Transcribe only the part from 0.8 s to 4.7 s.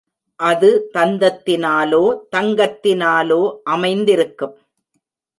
தந்தத்தினாலோ, தங்கத்தினாலோ அமைந்திருக்கும்.